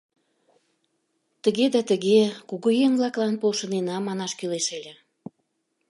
Тыге 1.43 1.65
да 1.73 1.81
тыге, 1.89 2.19
кугыеҥ-влаклан 2.49 3.35
полшынена, 3.41 3.97
манаш 4.07 4.31
кӱлеш 4.39 4.67
ыле. 4.77 4.93